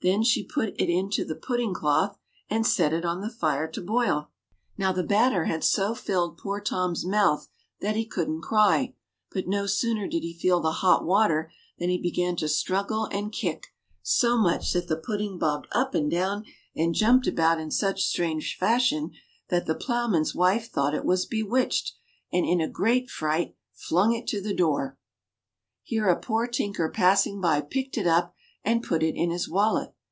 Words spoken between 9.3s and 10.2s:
but no sooner